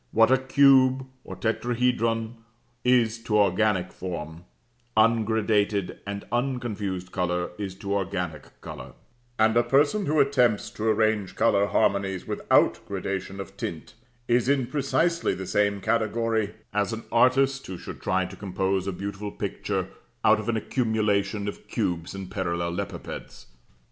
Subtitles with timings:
[0.11, 2.37] What a cube, or tetrahedron,
[2.83, 4.45] is to organic form,
[4.97, 8.93] ungradated and unconfused colour is to organic colour;
[9.37, 13.93] and a person who attempts to arrange colour harmonies without gradation of tint
[14.27, 18.91] is in precisely the same category, as an artist who should try to compose a
[18.91, 19.87] beautiful picture
[20.23, 23.45] out of an accumulation of cubes and parallelepipeds.